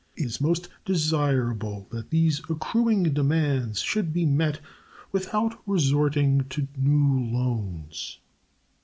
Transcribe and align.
It 0.17 0.23
is 0.25 0.41
most 0.41 0.67
desirable 0.83 1.85
that 1.91 2.09
these 2.09 2.39
accruing 2.49 3.03
demands 3.13 3.81
should 3.81 4.11
be 4.11 4.25
met 4.25 4.59
without 5.11 5.61
resorting 5.67 6.45
to 6.49 6.67
new 6.75 7.19
loans. 7.31 8.17